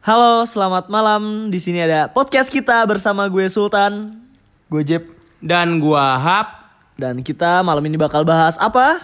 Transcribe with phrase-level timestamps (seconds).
[0.00, 1.52] Halo, selamat malam.
[1.52, 4.16] Di sini ada podcast kita bersama gue Sultan
[4.72, 5.04] Gue Jeb.
[5.40, 6.48] Dan gua Hap.
[7.00, 9.00] dan kita malam ini bakal bahas apa?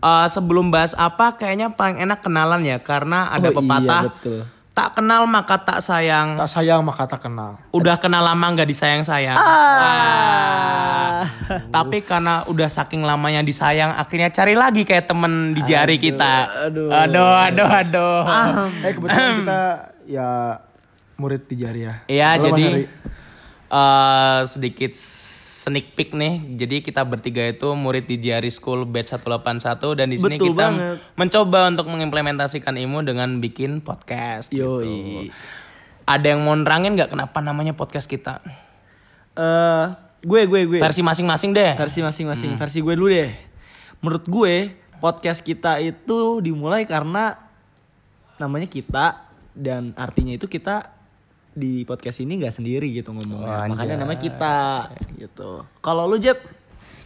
[0.00, 4.02] Eh, sebelum bahas apa, kayaknya paling enak kenalan ya, karena ada Oh iya, pepatah.
[4.08, 4.40] betul.
[4.74, 6.34] Tak kenal maka tak sayang.
[6.34, 7.60] Tak sayang maka tak kenal.
[7.70, 9.36] Udah kenal lama nggak disayang sayang.
[9.36, 11.22] Ah.
[11.68, 16.64] Tapi karena udah saking lamanya disayang, akhirnya cari lagi kayak temen di jari kita.
[16.68, 16.88] aduh.
[16.90, 18.20] aduh, aduh, aduh.
[18.82, 19.62] Eh kebetulan kita
[20.06, 20.60] ya
[21.16, 21.94] murid di jari ya.
[22.06, 22.66] Iya, jadi
[23.74, 24.92] eh sedikit
[25.64, 26.60] sneak peek nih.
[26.60, 30.60] Jadi kita bertiga itu murid di Jari School Batch 181 dan di sini Betul kita
[30.68, 30.96] banget.
[31.16, 34.84] mencoba untuk mengimplementasikan ilmu dengan bikin podcast gitu.
[34.84, 35.32] Yoi.
[36.04, 38.44] Ada yang mau nerangin nggak kenapa namanya podcast kita?
[39.32, 39.84] Eh,
[40.20, 40.78] gue gue gue.
[40.78, 41.72] Versi masing-masing deh.
[41.80, 42.60] Versi masing-masing.
[42.60, 43.32] Versi gue dulu deh.
[44.04, 47.40] Menurut gue, podcast kita itu dimulai karena
[48.36, 49.24] namanya kita
[49.54, 50.90] dan artinya itu kita
[51.54, 53.70] di podcast ini nggak sendiri gitu ngomongnya.
[53.70, 54.56] Oh, Makanya namanya kita
[55.16, 55.62] gitu.
[55.78, 56.42] Kalau lu Jeb?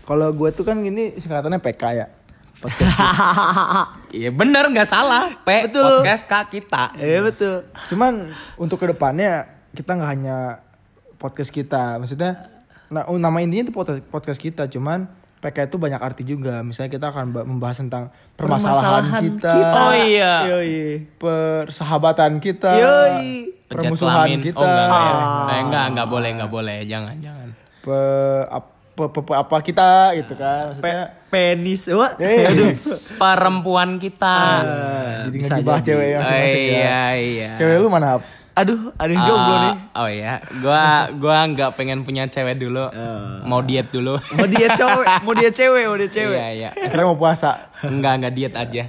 [0.09, 2.07] Kalau gue tuh kan gini singkatannya PK ya.
[4.09, 5.37] Iya bener nggak salah.
[5.45, 5.85] P Betul.
[6.01, 6.97] podcast kak kita.
[6.97, 7.69] Eh betul.
[7.93, 9.45] Cuman untuk ke depannya
[9.77, 10.37] kita nggak hanya
[11.21, 12.01] podcast kita.
[12.01, 12.49] Maksudnya
[12.89, 13.75] nah, oh, nama intinya itu
[14.09, 14.65] podcast kita.
[14.65, 16.61] Cuman PK itu banyak arti juga.
[16.61, 20.34] Misalnya kita akan ba- membahas tentang permasalahan, Permasalahan kita, Oh iya.
[20.48, 20.78] Yoi.
[21.14, 23.55] persahabatan kita, Yoi.
[23.64, 25.14] Permusuhan kita, Oh enggak, enggak, ya.
[25.14, 25.47] Ah.
[25.48, 26.78] Eh, enggak, enggak boleh, enggak boleh.
[26.84, 27.48] Jangan, jangan.
[27.78, 30.69] pe- ap- pe- pe- pe- apa kita gitu kan.
[30.69, 31.86] Maksudnya Penis.
[31.89, 32.12] Wah.
[33.22, 34.34] Perempuan kita.
[35.22, 35.84] jadi bisa jadi.
[35.84, 36.75] cewek Oh, masing-masing ya.
[36.75, 37.50] iya, iya.
[37.55, 38.19] Cewek lu mana?
[38.59, 39.75] Aduh, ada yang jomblo Ah, nih.
[39.95, 40.81] Oh iya, gua
[41.14, 42.91] gua nggak pengen punya cewek dulu.
[43.47, 44.19] Mau diet dulu.
[44.34, 46.34] Mau dia cewek, mau dia cewek, mau dia cewek.
[46.34, 46.70] Iya, iya.
[46.75, 47.70] Kira mau puasa.
[47.81, 48.84] Enggak, enggak diet aja.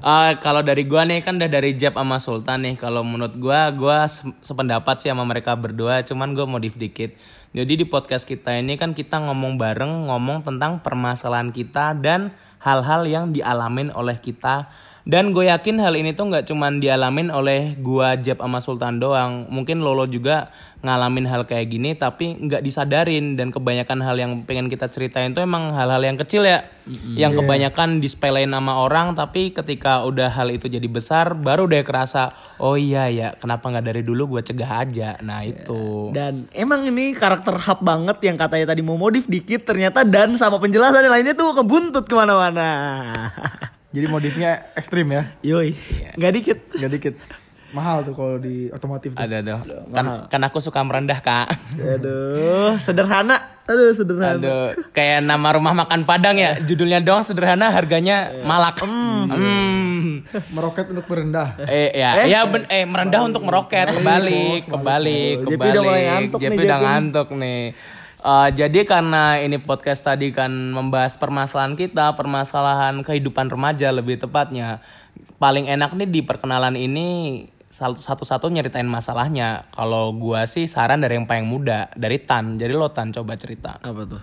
[0.00, 2.74] Eh, kalau dari gua nih kan udah dari Jeb sama Sultan nih.
[2.74, 7.10] Kalau menurut gua, gua se- sependapat sih sama mereka berdua, cuman gua modif dikit.
[7.50, 13.02] Jadi di podcast kita ini kan kita ngomong bareng, ngomong tentang permasalahan kita dan hal-hal
[13.04, 14.70] yang dialamin oleh kita.
[15.08, 19.48] Dan gue yakin hal ini tuh nggak cuman dialamin oleh gua Jeb sama Sultan doang.
[19.48, 24.72] Mungkin Lolo juga ngalamin hal kayak gini tapi nggak disadarin dan kebanyakan hal yang pengen
[24.72, 26.68] kita ceritain tuh emang hal-hal yang kecil ya.
[27.16, 32.32] Yang kebanyakan disepelein sama orang tapi ketika udah hal itu jadi besar baru deh kerasa
[32.56, 35.16] oh iya ya kenapa nggak dari dulu gue cegah aja.
[35.24, 36.12] Nah itu.
[36.12, 40.60] Dan emang ini karakter hub banget yang katanya tadi mau modif dikit ternyata dan sama
[40.60, 42.68] penjelasan lainnya tuh kebuntut ke mana-mana.
[43.90, 45.34] Jadi modifnya ekstrim ya.
[45.42, 45.74] Yoi,
[46.14, 46.58] nggak dikit.
[46.78, 47.14] Gak dikit.
[47.70, 49.22] Mahal tuh kalau di otomotif tuh.
[49.22, 49.58] Ada tuh.
[49.94, 51.54] Kan, kan aku suka merendah kak.
[51.78, 53.62] Aduh, sederhana.
[53.70, 54.38] Aduh, sederhana.
[54.42, 56.58] Aduh, kayak nama rumah makan Padang ya.
[56.58, 58.82] Judulnya doang sederhana, harganya malak.
[58.82, 60.26] Hmm.
[60.54, 61.62] Meroket untuk merendah.
[61.66, 66.10] Eh ya, ya ben, eh merendah untuk meroket kebalik, kebalik, Jepi udah mulai kebalik.
[66.10, 66.86] ngantuk Jepi nih, udah Jepi.
[66.86, 67.62] ngantuk nih.
[68.20, 74.84] Eh, jadi karena ini podcast tadi kan membahas permasalahan kita, permasalahan kehidupan remaja lebih tepatnya.
[75.40, 79.64] Paling enak nih di perkenalan ini satu- satu-satu nyeritain masalahnya.
[79.72, 82.60] Kalau gua sih saran dari yang paling muda, dari Tan.
[82.60, 84.20] Jadi lo Tan coba cerita Apa tuh?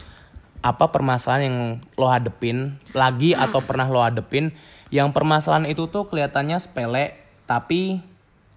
[0.57, 1.57] apa permasalahan yang
[1.95, 4.51] lo hadepin lagi atau pernah lo hadepin
[4.89, 7.13] yang permasalahan itu tuh kelihatannya sepele
[7.45, 8.01] tapi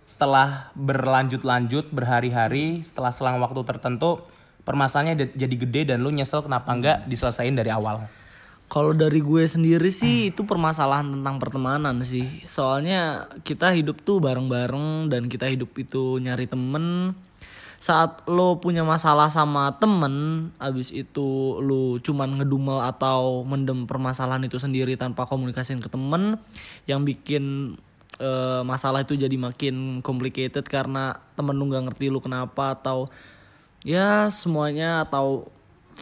[0.09, 4.25] setelah berlanjut-lanjut berhari-hari setelah selang waktu tertentu
[4.65, 8.05] permasalahannya jadi gede dan lo nyesel kenapa nggak diselesain dari awal
[8.71, 12.39] Kalau dari gue sendiri sih itu permasalahan tentang pertemanan sih.
[12.47, 17.19] Soalnya kita hidup tuh bareng-bareng dan kita hidup itu nyari temen.
[17.83, 24.63] Saat lo punya masalah sama temen, abis itu lo cuman ngedumel atau mendem permasalahan itu
[24.63, 26.39] sendiri tanpa komunikasiin ke temen,
[26.87, 27.75] yang bikin
[28.23, 33.11] eh, masalah itu jadi makin complicated karena temen lu nggak ngerti lu kenapa atau
[33.83, 35.49] ya semuanya atau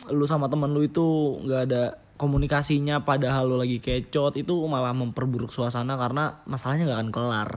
[0.09, 1.03] lu sama temen lu itu
[1.41, 1.83] nggak ada
[2.17, 7.51] komunikasinya padahal lu lagi kecot itu malah memperburuk suasana karena masalahnya nggak akan kelar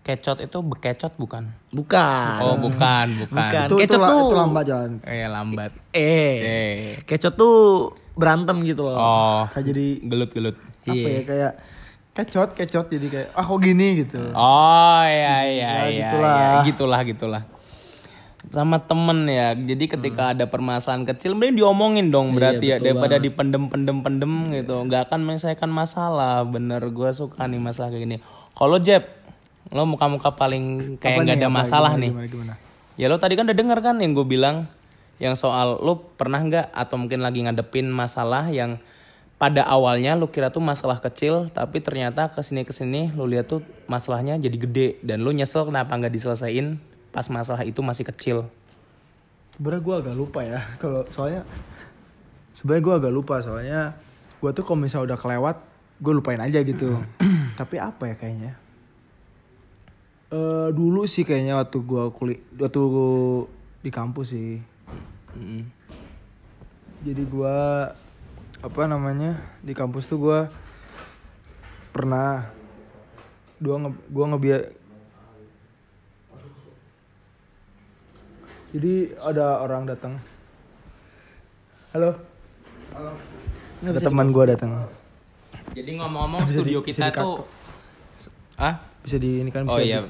[0.00, 3.64] kecot itu bekecot bukan bukan oh bukan bukan Bukan.
[3.66, 4.20] Itu, itu, Kecot la- tuh.
[4.22, 4.90] itu lambat jalan.
[5.02, 6.72] eh lambat eh eh
[7.02, 7.56] kecot tuh
[8.14, 11.04] berantem gitu loh oh Kayak jadi gelut gelut apa Iya.
[11.06, 11.52] ya kayak
[12.14, 14.18] kecot kecot jadi kayak ah kok gini gitu.
[14.32, 16.34] Oh iya iya Ya, iya gitulah.
[16.34, 16.50] iya.
[16.64, 17.42] gitulah gitulah.
[18.48, 19.52] Sama temen ya.
[19.52, 24.74] Jadi ketika ada permasalahan kecil mending diomongin dong berarti ya daripada dipendem-pendem-pendem gitu.
[24.88, 26.42] nggak akan menyelesaikan masalah.
[26.48, 28.16] Bener gue suka nih masalah kayak gini.
[28.56, 29.04] Kalau Jeb,
[29.72, 32.10] lo muka-muka paling kayak nggak ada masalah nih.
[32.10, 32.54] Gimana gimana?
[32.98, 34.66] Ya lo tadi kan udah denger kan yang gue bilang
[35.18, 38.78] yang soal lo pernah nggak atau mungkin lagi ngadepin masalah yang
[39.38, 43.46] pada awalnya lu kira tuh masalah kecil tapi ternyata ke sini ke sini lu lihat
[43.46, 48.46] tuh masalahnya jadi gede dan lu nyesel kenapa nggak diselesain pas masalah itu masih kecil.
[49.54, 51.42] Sebenarnya gue agak lupa ya kalau soalnya
[52.54, 53.94] sebenarnya gue agak lupa soalnya
[54.38, 55.56] gue tuh kalau misalnya udah kelewat
[55.98, 56.98] gue lupain aja gitu.
[57.60, 58.52] Tapi apa ya kayaknya?
[60.30, 62.82] Eh dulu sih kayaknya waktu gue kulit waktu
[63.82, 64.60] di kampus sih.
[65.38, 65.70] Mm.
[66.98, 67.56] jadi gue
[68.58, 70.40] apa namanya di kampus tuh gue
[71.94, 72.50] pernah
[73.58, 74.62] dua nge gua ngebiar
[78.68, 80.20] jadi ada orang datang
[81.92, 82.12] halo
[83.80, 84.70] ada teman gue datang
[85.72, 87.44] jadi ngomong-ngomong studio di- bisa kita tuh
[88.58, 90.02] ah bisa di ini kan bisa Oh iya.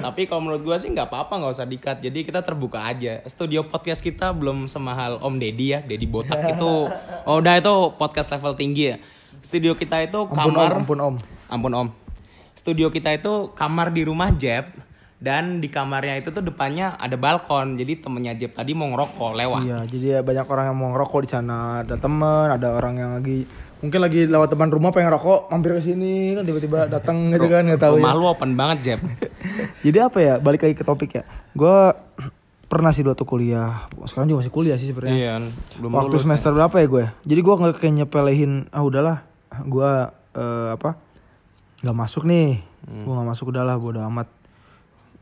[0.00, 1.96] Tapi kalau menurut gua sih nggak apa-apa nggak usah dikat.
[2.00, 3.20] Jadi kita terbuka aja.
[3.26, 5.80] Studio podcast kita belum semahal Om Deddy ya.
[5.84, 6.86] Deddy botak itu.
[7.26, 8.96] Oh udah itu podcast level tinggi ya.
[9.42, 10.70] Studio kita itu ampun kamar.
[10.70, 11.14] om ampun om
[11.50, 11.88] Ampun Om.
[12.56, 14.64] Studio kita itu kamar di rumah Jeb
[15.16, 17.74] dan di kamarnya itu tuh depannya ada balkon.
[17.74, 19.60] Jadi temennya Jeb tadi mau ngerokok lewat.
[19.64, 23.10] iya jadi ya banyak orang yang mau ngerokok di sana ada teman ada orang yang
[23.16, 27.48] lagi mungkin lagi lewat depan rumah pengen rokok mampir ke sini kan tiba-tiba datang gitu
[27.48, 29.00] kan nggak tahu ya Rumah lu open banget Jeb.
[29.86, 30.34] Jadi apa ya?
[30.36, 31.22] Balik lagi ke topik ya.
[31.52, 31.92] Gue
[32.72, 33.88] pernah sih dua tuh kuliah.
[34.04, 35.16] Sekarang juga masih kuliah sih sebenarnya.
[35.16, 35.34] iya.
[35.80, 36.24] Belum Waktu lulus ya.
[36.28, 37.04] semester berapa ya gue?
[37.24, 38.52] Jadi gue nggak kayak nyepelehin.
[38.68, 39.24] Ah udahlah,
[39.64, 39.90] gue
[40.36, 41.00] eh, apa?
[41.80, 42.60] Gak masuk nih.
[42.84, 43.04] Hmm.
[43.06, 44.26] Gue nggak masuk udahlah, bodo amat.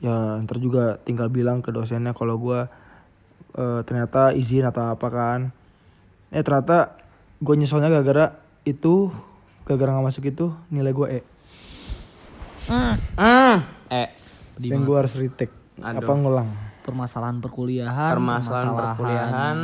[0.04, 2.60] Ya ntar juga tinggal bilang ke dosennya kalau gue
[3.56, 5.40] eh, ternyata izin atau apa kan.
[6.28, 7.00] Eh ternyata
[7.40, 8.36] gue nyeselnya gara-gara
[8.68, 9.08] itu,
[9.64, 11.20] gara-gara nggak masuk itu nilai gue E.
[12.68, 12.96] Hmm.
[13.88, 14.08] Eh.
[14.60, 15.52] Dan gue harus retake.
[15.80, 16.04] Aduh.
[16.04, 16.48] Apa ngulang?
[16.84, 19.58] permasalahan perkuliahan, Permasalahan perkuliahan.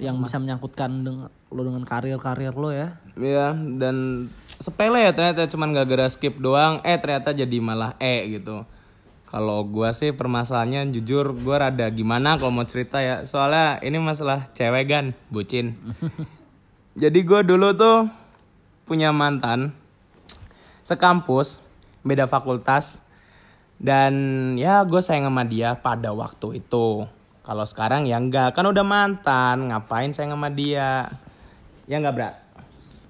[0.00, 2.96] yang bisa menyangkutkan dengan lo dengan karir-karir lo ya.
[3.12, 8.40] Iya dan sepele ya ternyata cuman gak gara skip doang eh ternyata jadi malah E
[8.40, 8.64] gitu.
[9.32, 13.24] Kalau gua sih permasalahannya jujur gua rada gimana kalau mau cerita ya.
[13.24, 15.72] Soalnya ini masalah cewek kan, bucin.
[17.02, 18.12] jadi gua dulu tuh
[18.84, 19.72] punya mantan
[20.84, 21.64] sekampus,
[22.04, 23.00] beda fakultas
[23.82, 24.14] dan
[24.54, 27.08] ya gue sayang sama dia pada waktu itu.
[27.42, 31.10] Kalau sekarang ya enggak, kan udah mantan, ngapain sayang sama dia?
[31.90, 32.30] Ya enggak, Bra?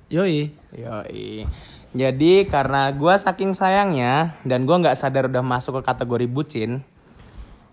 [0.09, 0.49] Yoi.
[0.73, 1.45] Yoi.
[1.93, 6.81] Jadi karena gue saking sayangnya dan gue nggak sadar udah masuk ke kategori bucin,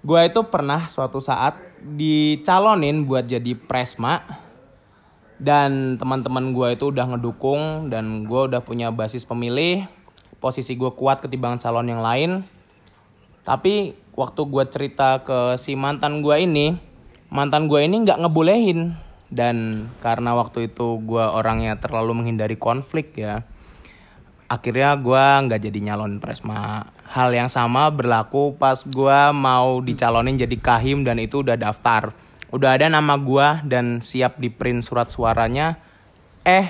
[0.03, 4.19] gue itu pernah suatu saat dicalonin buat jadi presma
[5.39, 9.87] dan teman-teman gue itu udah ngedukung dan gue udah punya basis pemilih,
[10.43, 12.43] posisi gue kuat ketimbang calon yang lain.
[13.47, 16.75] Tapi waktu gue cerita ke si mantan gue ini,
[17.31, 18.99] mantan gue ini nggak ngebolehin
[19.31, 23.47] dan karena waktu itu gue orangnya terlalu menghindari konflik ya,
[24.49, 26.89] akhirnya gue nggak jadi nyalon presma.
[27.05, 32.11] Hal yang sama berlaku pas gue mau dicalonin jadi kahim dan itu udah daftar,
[32.49, 35.77] udah ada nama gue dan siap di print surat suaranya.
[36.41, 36.65] Eh,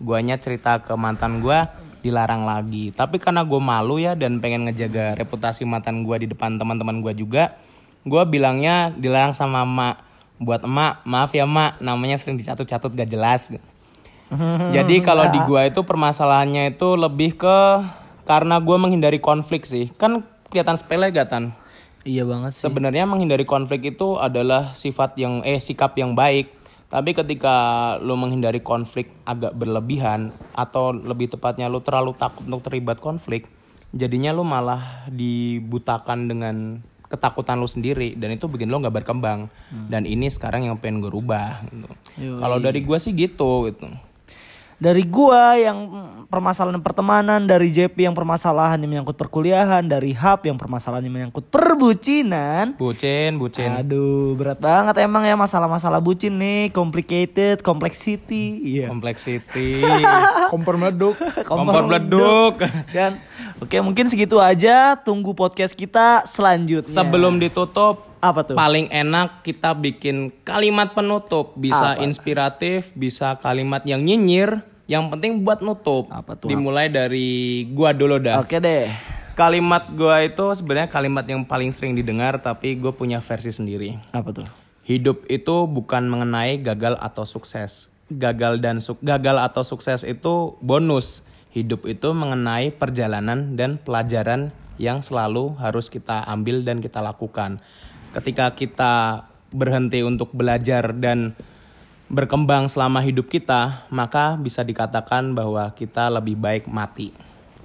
[0.00, 1.58] guanya cerita ke mantan gue
[2.02, 2.90] dilarang lagi.
[2.90, 7.12] Tapi karena gue malu ya dan pengen ngejaga reputasi mantan gue di depan teman-teman gue
[7.14, 7.54] juga,
[8.02, 9.96] gue bilangnya dilarang sama emak.
[10.42, 13.54] Buat emak, maaf ya emak, namanya sering dicatut-catut gak jelas.
[14.76, 17.58] Jadi kalau di gua itu permasalahannya itu lebih ke
[18.24, 19.92] karena gua menghindari konflik sih.
[19.94, 21.44] Kan kelihatan sepele gak tan?
[22.02, 22.66] Iya banget sih.
[22.66, 26.50] Sebenarnya menghindari konflik itu adalah sifat yang eh sikap yang baik.
[26.92, 27.56] Tapi ketika
[28.04, 33.48] lu menghindari konflik agak berlebihan atau lebih tepatnya lu terlalu takut untuk terlibat konflik,
[33.96, 39.48] jadinya lu malah dibutakan dengan ketakutan lu sendiri dan itu bikin lu nggak berkembang.
[39.88, 41.64] Dan ini sekarang yang pengen gue rubah.
[41.64, 41.88] Gitu.
[42.36, 43.88] Kalau dari gua sih gitu gitu.
[44.82, 45.78] Dari gua yang
[46.26, 51.46] permasalahan pertemanan, dari JP yang permasalahan yang menyangkut perkuliahan, dari Hub yang permasalahan yang menyangkut
[51.46, 52.74] perbucinan.
[52.74, 53.70] Bucin, bucin.
[53.70, 58.58] Aduh, berat banget emang ya masalah-masalah bucin nih, complicated, complexity.
[58.58, 58.90] Iya.
[58.90, 59.86] Complexity.
[60.52, 61.14] Kompor meleduk.
[61.46, 62.58] Kompor meleduk.
[62.90, 63.22] Dan
[63.62, 64.98] oke mungkin segitu aja.
[64.98, 66.90] Tunggu podcast kita selanjutnya.
[66.90, 68.54] Sebelum ditutup, apa tuh?
[68.54, 71.54] paling enak kita bikin kalimat penutup.
[71.54, 74.71] Bisa inspiratif, bisa kalimat yang nyinyir.
[74.90, 76.10] Yang penting buat nutup.
[76.10, 76.50] Apa tuh?
[76.50, 78.42] Dimulai dari gua dulu dah.
[78.42, 78.90] Oke deh.
[79.32, 83.96] Kalimat gua itu sebenarnya kalimat yang paling sering didengar, tapi gue punya versi sendiri.
[84.12, 84.44] Apa tuh?
[84.84, 87.88] Hidup itu bukan mengenai gagal atau sukses.
[88.12, 91.24] Gagal dan suk gagal atau sukses itu bonus.
[91.54, 97.62] Hidup itu mengenai perjalanan dan pelajaran yang selalu harus kita ambil dan kita lakukan.
[98.12, 101.36] Ketika kita berhenti untuk belajar dan
[102.12, 107.16] berkembang selama hidup kita, maka bisa dikatakan bahwa kita lebih baik mati.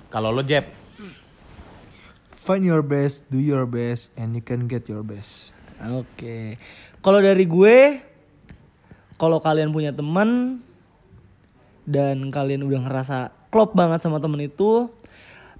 [0.08, 0.64] Kalau lo Jeb,
[2.48, 5.52] Find your best, do your best, and you can get your best.
[5.84, 6.56] Oke.
[7.04, 8.00] Kalau dari gue,
[9.20, 10.64] kalau kalian punya teman
[11.84, 14.88] dan kalian udah ngerasa klop banget sama temen itu,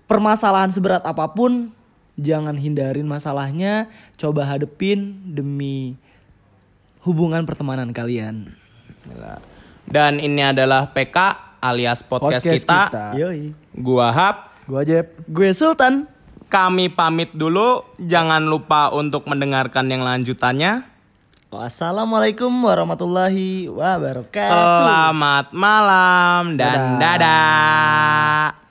[0.08, 1.76] permasalahan seberat apa pun,
[2.16, 6.00] jangan hindarin masalahnya, coba hadepin demi
[7.04, 8.56] hubungan pertemanan kalian.
[9.08, 9.40] Gila.
[9.84, 11.18] dan ini adalah PK
[11.58, 12.82] alias podcast, Podcast kita.
[12.88, 13.06] kita.
[13.16, 13.56] Yoi.
[13.74, 14.36] Gua Hap,
[14.68, 15.16] Gua Jeb.
[15.26, 16.06] Gue Sultan.
[16.48, 17.84] kami pamit dulu.
[17.98, 20.84] Jangan lupa untuk mendengarkan yang lanjutannya.
[21.48, 24.52] Wassalamualaikum warahmatullahi wabarakatuh.
[24.52, 28.67] Selamat malam dan dadah.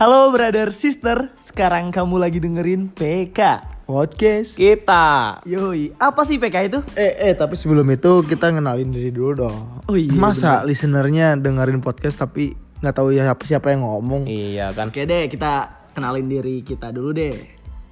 [0.00, 3.60] Halo brother sister, sekarang kamu lagi dengerin PK.
[3.84, 4.56] Podcast.
[4.56, 6.80] Kita Yoi, apa sih PK itu?
[6.96, 9.84] Eh, eh, tapi sebelum itu kita kenalin diri dulu dong.
[9.92, 14.24] Oh iya, Masa listenernya dengerin podcast tapi nggak tahu ya siapa siapa yang ngomong?
[14.24, 17.36] Iya kan Oke deh, kita kenalin diri kita dulu deh.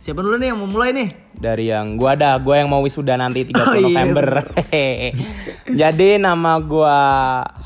[0.00, 1.12] Siapa dulu nih yang mau mulai nih?
[1.37, 4.49] dari yang gua ada, gua yang mau wisuda nanti 30 Oh, iya, November.
[5.85, 6.97] Jadi nama gua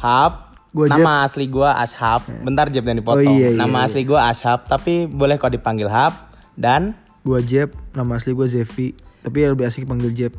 [0.02, 0.51] Hap.
[0.72, 2.24] Gua nama asli gua Ashab.
[2.40, 3.28] Bentar Jeb yang dipotong.
[3.28, 3.92] Oh, iya, iya, nama iya.
[3.92, 8.98] asli gua Ashab, tapi boleh kok dipanggil Hap dan Gua Jeb, nama asli gua Zevi,
[9.22, 10.32] tapi lebih asik panggil Jeb.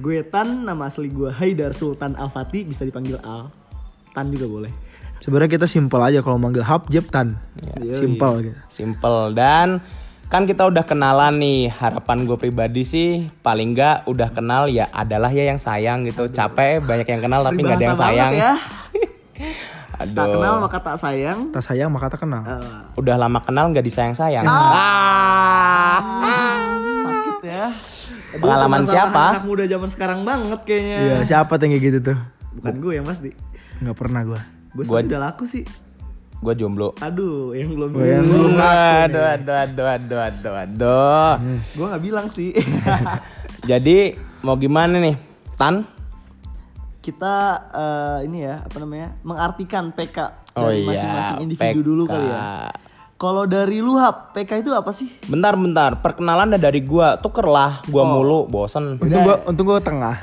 [0.00, 3.52] Gue Tan, nama asli gue Haidar Sultan Al-Fatih, bisa dipanggil Al.
[4.12, 4.72] Tan juga boleh.
[5.20, 7.36] Sebenarnya kita simpel aja kalau manggil Hap Jeb Tan.
[7.80, 7.96] Yoi.
[7.96, 8.58] Simpel gitu.
[8.68, 9.80] simple dan
[10.28, 11.72] kan kita udah kenalan nih.
[11.72, 16.28] Harapan gue pribadi sih paling nggak udah kenal ya adalah ya yang sayang gitu.
[16.32, 18.32] Capek banyak yang kenal tapi nggak ada yang sayang.
[18.36, 18.52] ya.
[19.96, 20.12] Aduh.
[20.12, 21.40] Tak kenal maka tak sayang.
[21.50, 22.44] Tak sayang maka tak kenal.
[22.44, 24.44] Eh, Udah lama kenal nggak disayang-sayang.
[24.44, 25.98] Ah.
[27.00, 27.66] sakit ya.
[28.36, 29.24] Aduh, Pengalaman siapa?
[29.40, 30.98] Anak muda zaman sekarang banget kayaknya.
[31.00, 32.18] Iya, siapa kayak gitu tuh?
[32.60, 33.32] Bukan gue yang pasti.
[33.80, 34.40] Nggak pernah gua.
[34.76, 35.64] Gue Gua- udah laku sih.
[36.36, 36.92] Gue jomblo.
[37.00, 41.32] Aduh, yang belum Oh, yang belum ngaku Aduh, aduh, aduh, aduh, aduh, aduh.
[41.72, 42.52] Gue nggak bilang sih.
[43.70, 44.12] Jadi
[44.44, 45.16] mau gimana nih,
[45.56, 45.95] Tan?
[47.06, 47.34] Kita
[47.70, 50.18] eh, ini ya apa namanya mengartikan PK
[50.58, 51.86] Oh dari iya, masing-masing individu PK.
[51.86, 52.42] dulu kali ya.
[53.16, 55.08] Kalau dari lu Hap, PK itu apa sih?
[55.24, 56.02] Bentar, bentar.
[56.02, 57.16] Perkenalan dah dari gua.
[57.16, 58.12] Tuker lah, gua Oh.
[58.12, 58.98] mulu, bosen.
[58.98, 60.16] Untung gua untung gua tengah.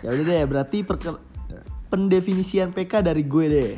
[0.00, 1.20] Ya udah deh, berarti perke-
[1.86, 3.72] pendefinisian PK dari gue deh.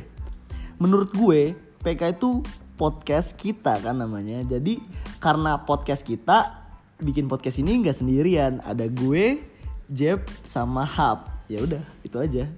[0.79, 2.41] Menurut gue, PK itu
[2.79, 4.39] podcast kita kan namanya.
[4.47, 4.79] Jadi
[5.19, 6.63] karena podcast kita
[7.03, 9.43] bikin podcast ini nggak sendirian, ada gue,
[9.91, 11.34] Jeb sama Hap.
[11.47, 12.49] Ya udah, itu aja.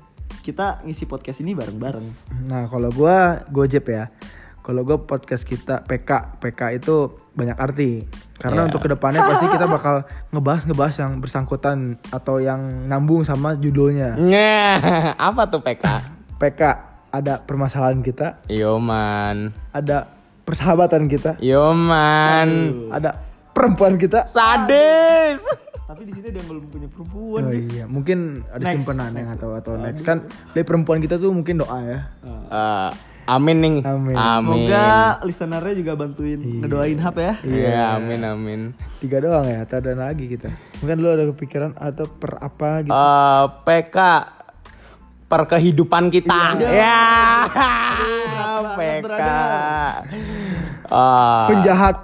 [0.40, 2.06] Kita ngisi podcast ini bareng-bareng.
[2.46, 4.06] Nah, kalau gua gua Jeb ya.
[4.60, 6.94] Kalau gua podcast kita PK, PK itu
[7.32, 8.02] banyak arti.
[8.36, 8.66] Karena Iya.
[8.68, 11.78] untuk ke depannya pasti kita bakal ngebahas-ngebahas yang bersangkutan
[12.08, 14.14] atau yang nyambung sama judulnya.
[15.16, 15.82] Apa tuh PK?
[16.42, 16.60] PK
[17.10, 20.10] ada permasalahan kita, Yo man, ada
[20.44, 22.48] persahabatan kita, yo man,
[22.92, 24.28] ada perempuan kita.
[24.28, 25.40] sadis.
[25.86, 27.42] Tapi di sini ada yang belum punya perempuan.
[27.42, 28.74] Oh iya, mungkin ada Next.
[28.82, 30.18] simpenan yang atau atau next kan
[30.50, 31.98] dari perempuan kita tuh mungkin doa ya.
[32.26, 32.90] Eh,
[33.24, 34.14] amin nih, Amin.
[34.18, 34.86] Semoga
[35.22, 37.38] listenernya juga bantuin ngedoain Hap ya.
[37.40, 38.60] Iya, amin amin.
[38.98, 40.50] Tiga doang ya, atau ada lagi kita.
[40.78, 42.90] Mungkin lu ada kepikiran atau per apa gitu.
[42.90, 43.96] Eh, PK
[45.26, 46.58] per kehidupan kita.
[46.58, 47.02] Ya.
[48.74, 49.22] PK.
[50.84, 51.96] Eh, Penjahat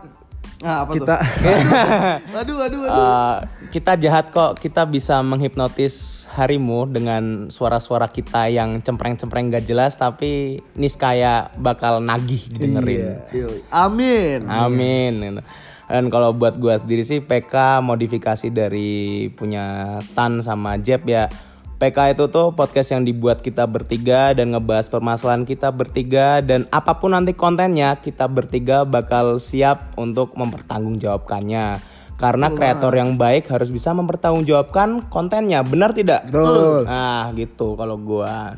[0.63, 1.17] Nah, apa kita.
[1.19, 2.39] tuh?
[2.39, 3.03] Aduh, aduh, aduh.
[3.03, 3.37] Eh,
[3.73, 10.61] kita jahat kok kita bisa menghipnotis harimu dengan suara-suara kita yang cempreng-cempreng gak jelas tapi
[10.77, 13.25] niskaya bakal nagih didengerin.
[13.33, 13.65] Yoi.
[13.73, 14.45] Amin.
[14.45, 15.13] Amin.
[15.25, 15.43] gitu.
[15.89, 21.33] Dan kalau buat gua sendiri sih PK modifikasi dari punya Tan sama Jeb ya.
[21.81, 26.95] PK itu tuh podcast yang dibuat kita bertiga dan ngebahas permasalahan kita bertiga dan apa
[26.95, 31.83] pun nanti kontennya kita bertiga bakal siap untuk mempertanggungjawabkannya.
[32.21, 36.29] Karena kreator yang baik harus bisa mempertanggungjawabkan kontennya, benar tidak?
[36.31, 36.87] Betul.
[36.87, 38.57] Nah, gitu kalau gua.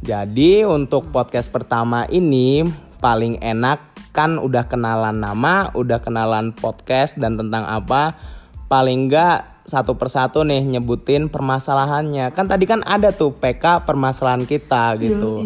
[0.00, 2.64] Jadi untuk podcast pertama ini
[3.04, 8.16] paling enak kan udah kenalan nama, udah kenalan podcast dan tentang apa.
[8.70, 12.30] Paling enggak satu persatu nih nyebutin permasalahannya.
[12.34, 15.42] Kan tadi kan ada tuh PK permasalahan kita gitu.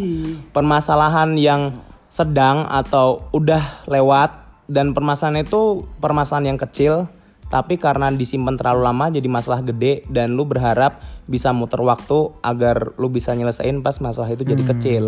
[0.52, 1.76] Permasalahan yang
[2.08, 7.08] sedang atau udah lewat dan permasalahan itu permasalahan yang kecil
[7.52, 12.96] tapi karena disimpan terlalu lama jadi masalah gede dan lu berharap bisa muter waktu agar
[12.96, 15.04] lu bisa nyelesain pas masalah itu jadi kecil.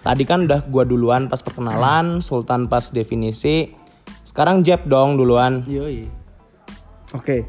[0.00, 3.70] Tadi kan udah gua duluan pas perkenalan, Sultan pas definisi.
[4.24, 5.62] Sekarang Jeb dong duluan.
[5.68, 6.08] Yoi.
[7.12, 7.48] Oke.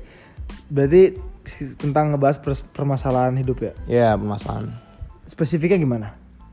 [0.72, 1.16] Berarti
[1.48, 2.40] si- tentang ngebahas
[2.72, 3.74] permasalahan hidup ya.
[3.88, 4.76] Ya, permasalahan.
[5.28, 6.08] Spesifiknya gimana?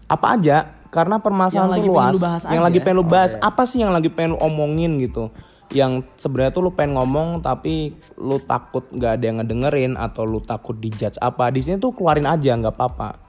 [0.08, 0.77] Apa aja?
[0.88, 2.12] Karena permasalahan Yang tuh luas.
[2.12, 2.66] lu bahas yang aja.
[2.72, 5.28] lagi pengen lu bahas, apa sih yang lagi pengen lu omongin gitu?
[5.68, 10.40] Yang sebenarnya tuh lu pengen ngomong tapi lu takut nggak ada yang ngedengerin atau lu
[10.40, 11.52] takut dijudge apa?
[11.52, 13.20] Di sini tuh keluarin aja nggak apa-apa.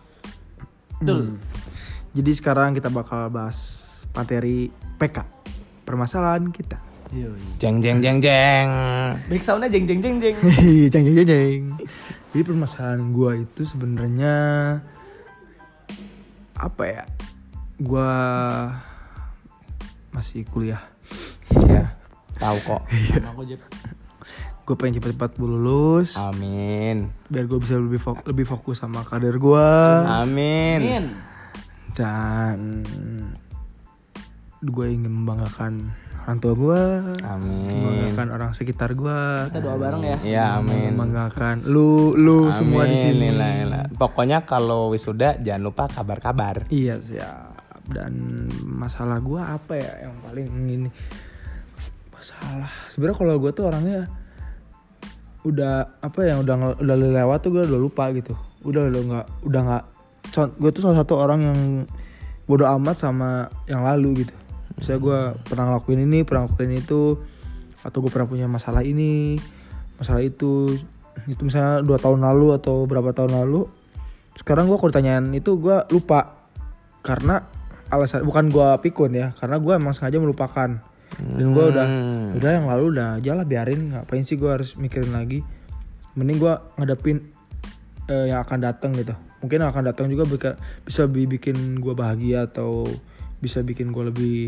[1.03, 1.35] Betul.
[2.15, 3.85] Jadi sekarang kita bakal bahas
[4.15, 5.19] materi PK.
[5.83, 6.79] Permasalahan kita.
[7.57, 8.67] Jeng jeng jeng jeng.
[9.27, 10.35] Back soundnya jeng jeng jeng jeng.
[10.93, 11.61] jeng jeng jeng jeng.
[12.29, 14.35] Jadi permasalahan gua itu sebenarnya
[16.53, 17.03] apa ya?
[17.79, 18.09] Gua
[20.11, 20.81] masih kuliah.
[21.65, 21.95] Ya,
[22.35, 22.81] tahu kok.
[22.85, 23.61] Sama aku Jep.
[24.61, 27.09] Gue pengen cepat-cepat lulus Amin.
[27.25, 30.77] biar gue bisa lebih fok- lebih fokus sama karir gua Amin.
[30.77, 31.05] Min.
[31.97, 32.85] dan
[34.61, 35.89] gue ingin membanggakan
[36.21, 36.81] orang tua gue
[37.25, 37.81] Amin.
[37.81, 40.17] membanggakan orang sekitar gue Kita doa bareng ya.
[40.21, 40.93] Iya, amin.
[40.93, 43.29] membanggakan lu lu semua di Amin, sini.
[43.97, 46.69] Pokoknya kalau wisuda jangan lupa kabar-kabar.
[46.69, 47.57] iya siap
[47.89, 48.13] dan
[48.63, 50.89] masalah gue apa ya yang paling ini?
[52.13, 52.71] Masalah.
[52.89, 54.09] Sebenarnya kalau gue tuh orangnya
[55.47, 58.35] udah apa ya udah udah lewat tuh gue udah lupa gitu.
[58.63, 59.83] Udah udah nggak udah nggak
[60.61, 61.59] gue tuh salah satu orang yang
[62.45, 64.35] bodoh amat sama yang lalu gitu.
[64.77, 65.19] Misalnya gue
[65.49, 67.17] pernah ngelakuin ini pernah ngelakuin itu
[67.79, 69.39] atau gue pernah punya masalah ini
[69.97, 70.77] masalah itu.
[71.27, 73.67] Itu misalnya dua tahun lalu atau berapa tahun lalu
[74.39, 76.47] sekarang gue kalau ditanyain itu gue lupa.
[77.03, 77.39] Karena
[77.89, 80.81] alasan bukan gue pikun ya karena gue emang sengaja melupakan.
[81.19, 82.37] Dan gue udah Hmm.
[82.37, 85.41] udah yang lalu udah aja lah biarin ngapain sih gue harus mikirin lagi?
[86.13, 87.17] Mending gue ngadepin
[88.05, 89.13] eh, yang akan datang gitu.
[89.39, 92.85] Mungkin yang akan datang juga bika- bisa lebih bikin gue bahagia atau
[93.37, 94.39] bisa bikin gue lebih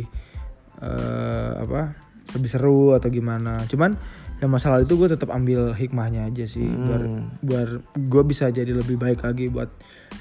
[0.79, 1.93] eh, apa
[2.31, 3.65] lebih seru atau gimana.
[3.67, 3.98] Cuman
[4.41, 7.01] yang masalah itu gue tetap ambil hikmahnya aja sih biar
[7.45, 9.69] biar gue bisa jadi lebih baik lagi buat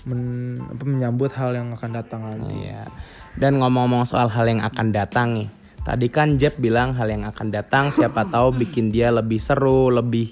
[0.04, 2.84] men, apa, menyambut hal yang akan datang lagi Iya.
[3.40, 5.48] Dan ngomong-ngomong soal hal yang akan datang nih.
[5.80, 10.28] Tadi kan Jeb bilang hal yang akan datang siapa tahu bikin dia lebih seru, lebih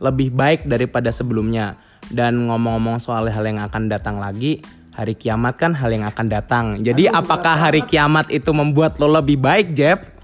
[0.00, 1.76] lebih baik daripada sebelumnya.
[2.08, 4.64] Dan ngomong-ngomong soal hal yang akan datang lagi,
[4.96, 6.64] hari kiamat kan hal yang akan datang.
[6.80, 10.17] Jadi apakah hari kiamat itu membuat lo lebih baik, Jeb?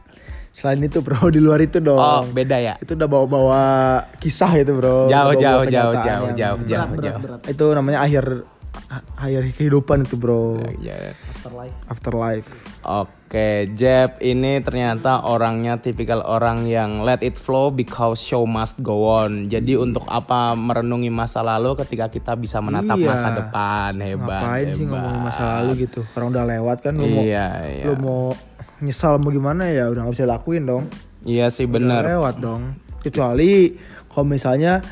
[0.55, 2.75] Selain itu bro di luar itu dong Oh, beda ya.
[2.79, 3.63] itu udah bawa-bawa
[4.17, 5.93] kisah itu bro Jauh, Bawa-bawa jauh, jauh, jauh,
[6.31, 7.21] yang- jauh, jauh, jauh.
[7.45, 8.47] itu namanya akhir
[9.17, 10.95] akhir kehidupan itu bro Ya.
[11.35, 11.77] Afterlife.
[11.89, 12.51] afterlife
[12.85, 19.09] Oke, Jeb ini ternyata orangnya tipikal orang yang let it flow because show must go
[19.11, 19.49] on.
[19.49, 23.09] Jadi untuk apa merenungi masa lalu ketika kita bisa menatap Iya.
[23.09, 24.39] masa depan hebat.
[24.39, 24.91] ngapain sih hebat.
[24.93, 27.85] ngomongin masa lalu gitu orang udah lewat kan lu mau Iya, iya.
[27.85, 28.23] lu mau
[28.85, 30.85] nyesal mau gimana ya udah nggak bisa lakuin dong.
[31.25, 32.05] Iya sih bener.
[32.05, 32.77] lewat dong.
[33.01, 33.73] Kecuali
[34.13, 34.85] kalau misalnya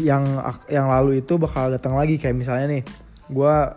[0.00, 0.24] yang
[0.66, 2.82] yang lalu itu bakal datang lagi kayak misalnya nih
[3.28, 3.76] gua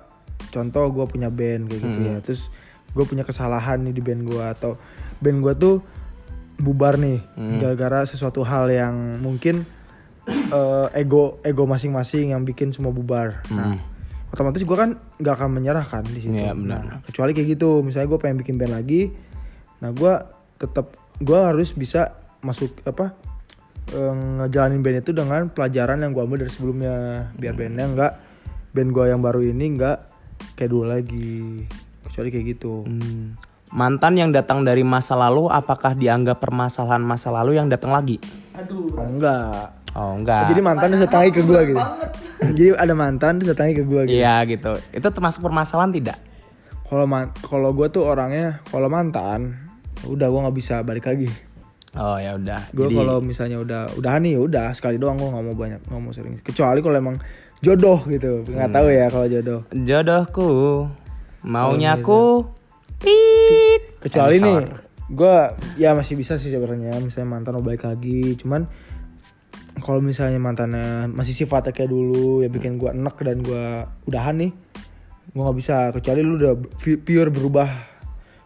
[0.49, 2.17] contoh gua punya band kayak gitu ya.
[2.23, 2.47] Terus
[2.89, 4.79] gue punya kesalahan nih di band gua atau
[5.21, 5.84] band gua tuh
[6.58, 7.21] bubar nih
[7.62, 9.67] gara-gara sesuatu hal yang mungkin
[10.27, 13.45] eh, ego ego masing-masing yang bikin semua bubar.
[13.53, 13.98] Nah
[14.30, 16.34] otomatis gua kan nggak akan menyerah kan di situ.
[16.34, 16.82] Iya, benar.
[16.86, 19.13] Nah, kecuali kayak gitu misalnya gue pengen bikin band lagi
[19.80, 20.28] nah gua
[20.60, 20.92] tetap
[21.24, 23.15] gua harus bisa masuk apa
[23.96, 24.13] eh,
[24.44, 26.96] ngejalanin band itu dengan pelajaran yang gua ambil dari sebelumnya.
[27.36, 28.13] Biar bandnya nggak
[28.76, 29.98] band gua yang baru ini nggak
[30.60, 31.65] kayak dulu lagi.
[32.06, 32.86] Kecuali kayak gitu.
[32.86, 33.39] Hmm.
[33.70, 38.18] Mantan yang datang dari masa lalu apakah dianggap permasalahan masa lalu yang datang lagi?
[38.98, 39.78] oh, enggak.
[39.98, 40.54] Oh enggak.
[40.54, 41.82] jadi mantan datang lagi ke gua gitu
[42.58, 44.73] jadi ada mantan terus datang lagi ke gua gitu Iya gitu.
[44.95, 46.19] Itu termasuk permasalahan tidak?
[46.89, 49.62] kalau man kalau gue tuh orangnya kalau mantan
[50.10, 51.30] udah gue nggak bisa balik lagi
[51.97, 52.69] Oh ya udah.
[52.69, 56.02] gue Jadi kalau misalnya udah udah nih udah sekali doang gue nggak mau banyak nggak
[56.02, 57.17] mau sering kecuali kalau emang
[57.62, 60.49] jodoh gitu nggak tahu ya kalau jodoh jodohku
[61.41, 62.45] maunya aku
[63.02, 63.82] tit.
[64.06, 64.82] kecuali nih Sensor.
[65.13, 65.36] gue
[65.82, 68.69] ya masih bisa sih sebenarnya misalnya mantan mau balik lagi cuman
[69.80, 73.65] kalau misalnya mantannya masih sifatnya kayak dulu ya bikin gue enek dan gue
[74.06, 74.52] udahan nih
[75.30, 77.70] gue nggak bisa kecuali lu udah pu- pure berubah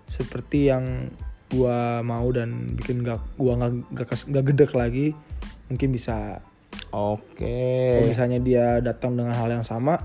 [0.05, 1.09] seperti yang
[1.47, 5.13] gue mau dan bikin gak gua nggak kes- nggak gedek lagi
[5.67, 6.41] mungkin bisa
[6.89, 7.45] Oke.
[7.93, 9.97] kalau misalnya dia datang dengan hal yang sama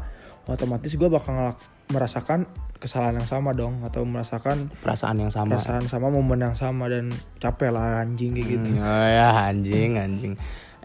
[0.45, 2.45] otomatis gue bakal ngelak- merasakan
[2.79, 5.57] kesalahan yang sama dong atau merasakan Perasaan yang sama.
[5.57, 10.35] perasaan sama momen yang sama dan capek lah anjing kayak gitu Oh ya anjing anjing.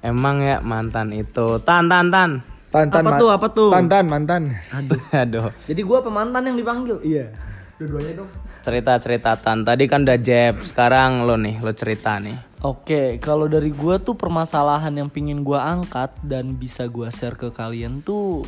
[0.03, 2.43] Emang ya mantan itu tan tan tan.
[2.67, 3.69] Tantan Apa tuh, apa tuh?
[3.71, 4.51] Tantan mantan.
[4.75, 4.99] Aduh.
[5.23, 5.47] Aduh.
[5.63, 6.99] Jadi gua pemantan yang dipanggil.
[6.99, 7.31] Iya.
[7.79, 8.29] Dua-duanya dong.
[8.67, 9.63] Cerita cerita tan.
[9.63, 10.59] Tadi kan udah Jeb.
[10.67, 12.35] Sekarang lo nih lo cerita nih.
[12.67, 17.53] Oke, kalau dari gua tuh permasalahan yang pingin gua angkat dan bisa gua share ke
[17.55, 18.43] kalian tuh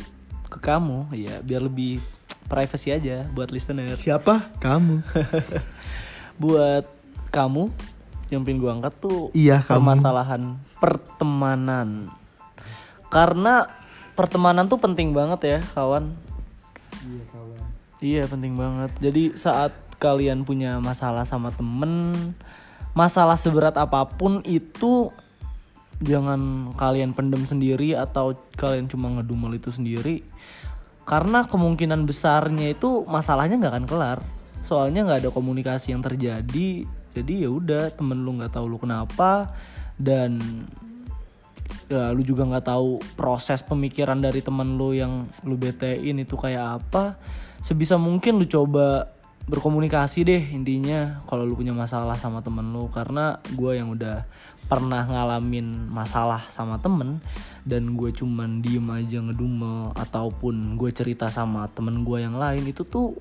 [0.52, 2.04] ke kamu ya, biar lebih
[2.52, 3.96] privacy aja buat listener.
[3.96, 4.52] Siapa?
[4.60, 5.00] Kamu.
[6.42, 6.84] buat
[7.32, 7.72] kamu
[8.28, 9.82] yang pingin gua angkat tuh Iya, kamu.
[9.82, 10.42] permasalahan
[10.82, 12.10] pertemanan.
[13.06, 13.70] Karena
[14.18, 16.14] pertemanan tuh penting banget ya, kawan.
[18.02, 18.90] Iya penting banget.
[19.00, 22.34] Jadi saat kalian punya masalah sama temen,
[22.92, 25.08] masalah seberat apa pun itu
[26.04, 30.20] jangan kalian pendem sendiri atau kalian cuma ngedumel itu sendiri.
[31.06, 34.18] Karena kemungkinan besarnya itu masalahnya nggak akan kelar.
[34.66, 36.84] Soalnya nggak ada komunikasi yang terjadi.
[37.16, 39.56] Jadi ya udah temen lu nggak tahu lu kenapa
[39.96, 40.36] dan
[41.88, 46.84] ya lu juga nggak tahu proses pemikiran dari temen lu yang lu betein itu kayak
[46.84, 47.16] apa.
[47.64, 52.92] Sebisa mungkin lu coba berkomunikasi deh intinya kalau lu punya masalah sama temen lu.
[52.92, 54.28] Karena gue yang udah
[54.66, 57.22] pernah ngalamin masalah sama temen
[57.62, 62.82] dan gue cuman diem aja ngedumel ataupun gue cerita sama temen gue yang lain itu
[62.82, 63.14] tuh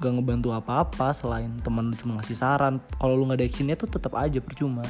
[0.00, 2.80] gak ngebantu apa-apa selain temen lu cuma ngasih saran.
[2.96, 4.82] Kalau lu nggak ada actionnya tuh tetap aja percuma.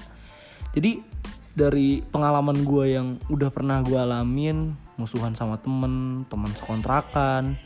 [0.71, 1.03] Jadi
[1.51, 7.59] dari pengalaman gue yang udah pernah gue alamin musuhan sama temen teman sekontrakan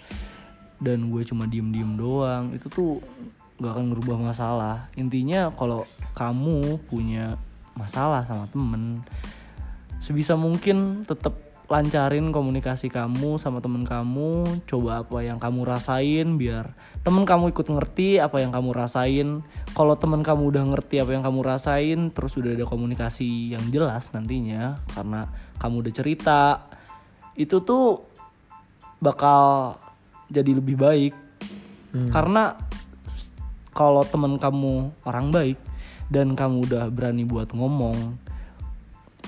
[0.81, 3.05] dan gue cuma diem diem doang itu tuh
[3.61, 4.77] gak akan ngerubah masalah.
[4.97, 5.85] Intinya kalau
[6.17, 7.37] kamu punya
[7.77, 9.05] masalah sama temen
[10.01, 16.77] sebisa mungkin tetap lancarin komunikasi kamu sama temen kamu coba apa yang kamu rasain biar
[17.05, 19.45] temen kamu ikut ngerti apa yang kamu rasain.
[19.77, 24.09] Kalau temen kamu udah ngerti apa yang kamu rasain terus udah ada komunikasi yang jelas
[24.17, 25.29] nantinya karena
[25.61, 26.43] kamu udah cerita
[27.37, 28.09] itu tuh
[29.05, 29.77] bakal
[30.33, 31.15] jadi lebih baik.
[32.11, 32.59] Karena
[33.71, 35.59] kalau temen kamu orang baik
[36.09, 38.19] dan kamu udah berani buat ngomong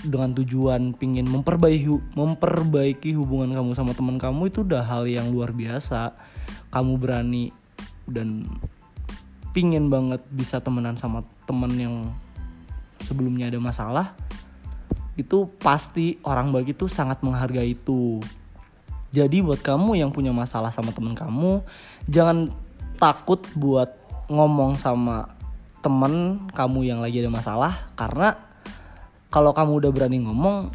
[0.02, 5.52] dengan tujuan pingin memperbaiki memperbaiki hubungan kamu sama teman kamu itu udah hal yang luar
[5.54, 6.16] biasa.
[6.74, 7.65] Kamu berani
[8.10, 8.46] dan
[9.50, 11.94] pingin banget bisa temenan sama temen yang
[13.02, 14.06] sebelumnya ada masalah
[15.16, 18.20] itu pasti orang baik itu sangat menghargai itu.
[19.16, 21.64] Jadi buat kamu yang punya masalah sama temen kamu
[22.04, 22.52] jangan
[23.00, 23.88] takut buat
[24.28, 25.32] ngomong sama
[25.80, 28.36] temen kamu yang lagi ada masalah karena
[29.32, 30.68] kalau kamu udah berani ngomong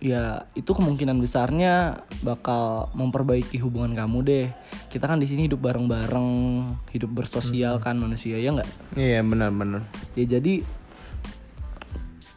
[0.00, 4.46] ya itu kemungkinan besarnya bakal memperbaiki hubungan kamu deh
[4.88, 6.28] kita kan di sini hidup bareng-bareng
[6.88, 9.84] hidup bersosial kan manusia ya nggak Iya benar-benar.
[10.16, 10.64] ya jadi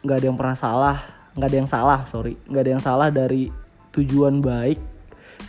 [0.04, 0.97] nggak ada yang pernah salah
[1.39, 3.47] nggak ada yang salah sorry nggak ada yang salah dari
[3.95, 4.78] tujuan baik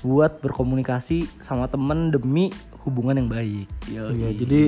[0.06, 2.54] buat berkomunikasi sama temen demi
[2.86, 4.14] hubungan yang baik Yoi.
[4.14, 4.60] Iya, jadi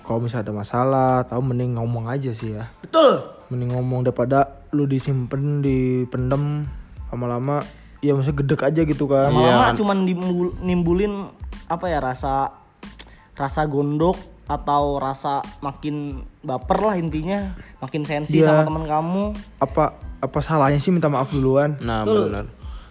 [0.00, 2.66] kalau misalnya ada masalah, tahu mending ngomong aja sih ya.
[2.82, 6.66] betul Mending ngomong daripada lu disimpen, dipendem
[7.10, 7.62] lama-lama
[8.00, 9.28] ya maksudnya gedek aja gitu kan.
[9.28, 11.26] lama-lama cuman nimbul- nimbulin
[11.66, 12.54] apa ya rasa
[13.34, 18.50] rasa gondok atau rasa makin baper lah intinya makin sensi Iya.
[18.50, 19.24] sama temen kamu
[19.58, 21.78] Apa apa salahnya sih minta maaf duluan?
[21.78, 22.44] Nah benar.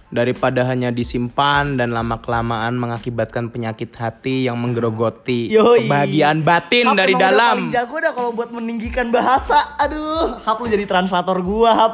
[0.10, 5.86] Daripada hanya disimpan dan lama kelamaan mengakibatkan penyakit hati yang menggerogoti Yoi.
[5.86, 7.56] kebahagiaan batin Hap dari udah dalam.
[7.62, 11.94] paling jago dah kalau buat meninggikan bahasa aduh Hap lu jadi translator gua Hap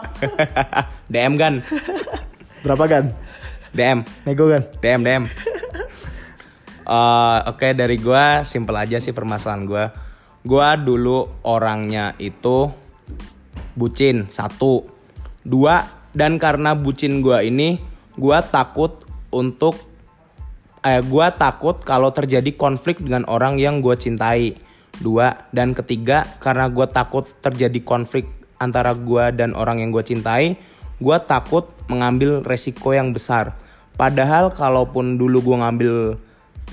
[1.12, 1.60] DM kan,
[2.64, 3.04] Berapa kan?
[3.76, 4.64] DM, Nego kan?
[4.80, 5.24] DM, DM.
[6.86, 9.86] Eh, Oke dari gua simple aja sih permasalahan gua.
[10.40, 12.70] Gua dulu orangnya itu
[13.74, 14.86] bucin satu,
[15.42, 17.82] dua dan karena bucin gua ini
[18.16, 19.76] gua takut untuk
[20.86, 24.58] eh gua takut kalau terjadi konflik dengan orang yang gue cintai.
[24.96, 28.32] Dua dan ketiga karena gue takut terjadi konflik
[28.64, 30.56] antara gua dan orang yang gue cintai
[30.96, 33.60] gue takut mengambil resiko yang besar.
[34.00, 35.96] Padahal kalaupun dulu gue ngambil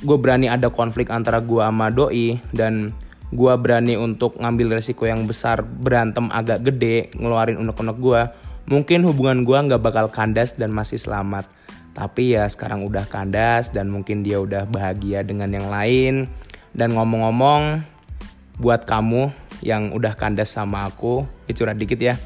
[0.02, 2.94] gue berani ada konflik antara gua sama doi dan
[3.32, 8.20] gua berani untuk ngambil resiko yang besar berantem agak gede ngeluarin unek-unek gua
[8.72, 11.44] mungkin hubungan gua nggak bakal kandas dan masih selamat
[11.92, 16.24] tapi ya sekarang udah kandas dan mungkin dia udah bahagia dengan yang lain
[16.72, 17.84] dan ngomong-ngomong
[18.56, 19.28] buat kamu
[19.60, 22.16] yang udah kandas sama aku curhat dikit ya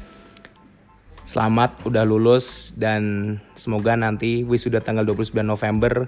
[1.27, 6.07] Selamat udah lulus dan semoga nanti wisuda tanggal 29 November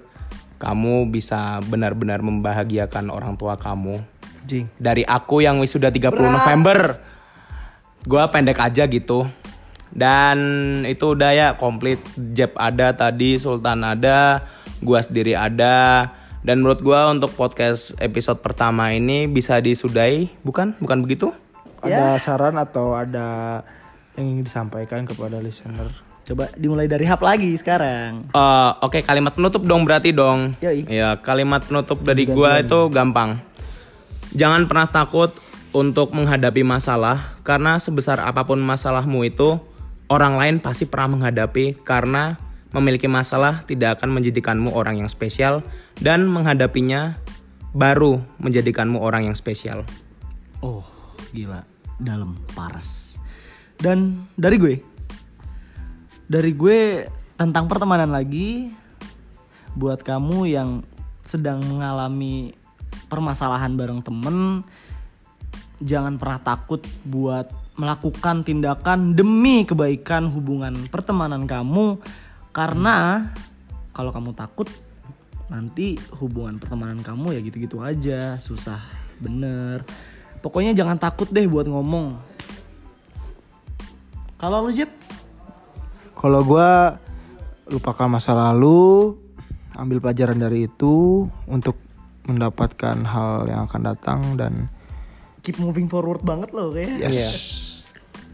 [0.63, 3.99] kamu bisa benar-benar membahagiakan orang tua kamu.
[4.47, 4.71] Jing.
[4.80, 7.04] Dari aku yang wisuda 30 November.
[8.08, 9.28] Gua pendek aja gitu.
[9.89, 10.38] Dan
[10.86, 12.02] itu udah ya komplit.
[12.34, 14.45] Jeb ada tadi, Sultan ada,
[14.82, 16.10] gua sendiri ada.
[16.39, 20.78] Dan menurut gua untuk podcast episode pertama ini bisa disudahi, bukan?
[20.80, 21.34] Bukan begitu?
[21.80, 23.63] ada saran atau ada
[24.19, 25.88] yang ingin disampaikan kepada listener?
[26.28, 28.30] Coba dimulai dari hap lagi sekarang.
[28.30, 30.54] Eh, Oke kalimat penutup dong berarti dong.
[30.62, 30.86] Yoi.
[30.86, 33.41] Ya kalimat penutup dari gua itu gampang.
[34.36, 35.34] Jangan pernah takut
[35.73, 39.58] untuk menghadapi masalah karena sebesar apa pun masalahmu itu
[40.10, 42.36] orang lain pasti pernah menghadapi karena
[42.69, 45.65] memiliki masalah tidak akan menjadikanmu orang yang spesial
[45.98, 47.17] dan menghadapinya
[47.74, 49.86] baru menjadikanmu orang yang spesial.
[50.62, 50.86] Oh,
[51.34, 51.65] gila.
[52.02, 53.17] Dalam paras.
[53.78, 54.76] Dan dari gue.
[56.30, 57.06] Dari gue
[57.38, 58.69] tentang pertemanan lagi
[59.74, 60.69] buat kamu yang
[61.26, 62.54] sedang mengalami
[63.10, 64.65] permasalahan bareng temen
[65.80, 67.48] jangan pernah takut buat
[67.80, 71.96] melakukan tindakan demi kebaikan hubungan pertemanan kamu.
[72.52, 73.32] Karena
[73.96, 74.68] kalau kamu takut
[75.48, 78.36] nanti hubungan pertemanan kamu ya gitu-gitu aja.
[78.36, 78.84] Susah
[79.24, 79.88] bener.
[80.44, 82.20] Pokoknya jangan takut deh buat ngomong.
[84.39, 84.92] Kalau lu Jep?
[86.15, 87.00] Kalau gua
[87.68, 89.15] lupakan masa lalu,
[89.76, 91.76] ambil pelajaran dari itu untuk
[92.28, 94.68] mendapatkan hal yang akan datang dan
[95.44, 97.04] keep moving forward banget loh kayak.
[97.04, 97.59] Yes.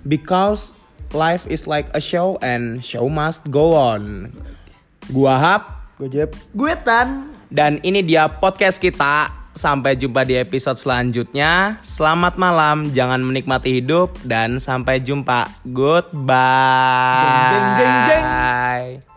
[0.05, 0.77] Because
[1.11, 4.29] life is like a show and show must go on.
[5.09, 6.29] Gua Hap Gue Jeb.
[6.51, 9.31] gue tan Dan ini dia podcast kita.
[9.55, 11.79] Sampai jumpa di episode selanjutnya.
[11.79, 15.47] Selamat malam, jangan menikmati hidup dan sampai jumpa.
[15.63, 17.23] Goodbye.
[17.23, 19.14] Jeng, jeng, jeng, jeng.